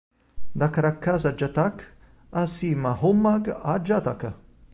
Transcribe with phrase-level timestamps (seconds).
[0.57, 4.33] Dakarakkhasa-Jataka see Mahaummagga-Jataka.